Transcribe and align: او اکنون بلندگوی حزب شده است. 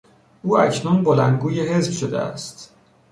او 0.43 0.57
اکنون 0.59 1.03
بلندگوی 1.03 1.59
حزب 1.61 1.91
شده 1.91 2.19
است. 2.19 2.75